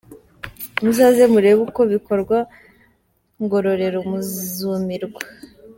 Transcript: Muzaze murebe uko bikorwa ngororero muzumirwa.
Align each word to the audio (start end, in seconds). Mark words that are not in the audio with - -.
Muzaze 0.81 1.23
murebe 1.33 1.61
uko 1.67 1.81
bikorwa 1.93 2.37
ngororero 3.43 3.99
muzumirwa. 4.09 5.21